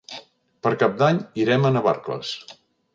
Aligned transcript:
Per 0.67 0.71
Cap 0.85 0.97
d'Any 1.03 1.21
irem 1.45 1.69
a 1.71 1.75
Navarcles. 1.79 2.37